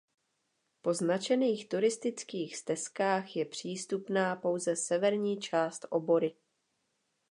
[0.81, 6.35] Po značených turistických stezkách je přístupná pouze severní část obory.